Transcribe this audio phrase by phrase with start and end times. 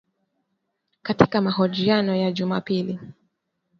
[1.01, 2.99] Katika mahojiano ya Jumapili